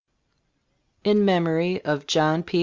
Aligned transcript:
of 0.01 1.11
"In 1.11 1.23
memory 1.25 1.79
of 1.85 2.07
John 2.07 2.41
P. 2.41 2.59